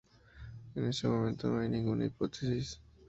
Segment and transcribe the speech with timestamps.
[0.73, 2.81] En este momento no hay ninguna hipótesis.